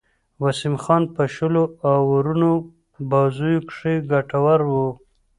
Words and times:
وسیم 0.43 0.75
خان 0.83 1.03
په 1.13 1.23
شلو 1.35 1.63
آورونو 1.93 2.51
بازيو 3.09 3.65
کښي 3.69 3.95
ګټور 4.11 4.59
وو. 4.71 4.89